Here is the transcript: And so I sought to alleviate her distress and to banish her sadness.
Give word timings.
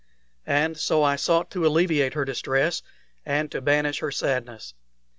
And 0.47 0.79
so 0.79 1.03
I 1.03 1.15
sought 1.15 1.51
to 1.51 1.63
alleviate 1.63 2.15
her 2.15 2.25
distress 2.25 2.81
and 3.23 3.51
to 3.51 3.61
banish 3.61 3.99
her 3.99 4.09
sadness. 4.11 4.73